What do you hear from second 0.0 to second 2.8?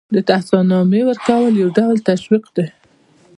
د تحسین نامې ورکول یو ډول تشویق دی.